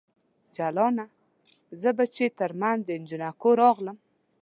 [0.55, 1.05] جلانه!
[1.81, 3.97] زه به چې ترمنځ د جنکیو راغلم